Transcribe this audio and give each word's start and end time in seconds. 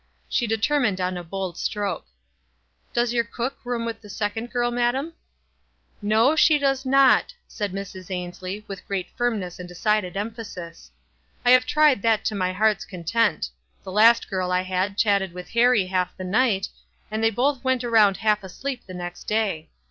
She 0.27 0.47
de 0.47 0.57
termined 0.57 0.99
on 0.99 1.15
a 1.15 1.23
bold 1.23 1.59
stroke. 1.59 2.07
"Does 2.91 3.13
your 3.13 3.23
cook 3.23 3.59
room 3.63 3.85
with 3.85 4.01
the 4.01 4.09
second 4.09 4.49
girl, 4.49 4.71
madam?" 4.71 5.13
"No, 6.17 6.35
she 6.35 6.57
does 6.57 6.87
not" 6.87 7.35
said 7.47 7.71
Mrs. 7.71 8.09
Ainslie, 8.09 8.65
with 8.67 8.87
great 8.87 9.11
firmness 9.15 9.59
and 9.59 9.69
decided 9.69 10.17
emphasis. 10.17 10.89
"I 11.45 11.51
have 11.51 11.67
tried 11.67 12.01
that 12.01 12.25
to 12.25 12.33
my 12.33 12.51
heart's 12.51 12.83
content. 12.83 13.51
The 13.83 13.91
last 13.91 14.27
girl 14.27 14.51
I 14.51 14.63
had 14.63 14.97
chatted 14.97 15.33
with 15.33 15.49
Harrie 15.49 15.85
half 15.85 16.17
the 16.17 16.23
night, 16.23 16.69
and 17.11 17.23
they 17.23 17.29
both 17.29 17.63
went 17.63 17.83
around 17.83 18.17
half 18.17 18.41
asleep 18.43 18.87
the 18.87 18.95
next 18.95 19.25
day. 19.25 19.69